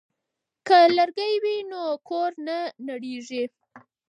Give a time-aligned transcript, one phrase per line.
[0.67, 2.57] که لرګی وي نو کور نه
[2.87, 3.43] نړیږي.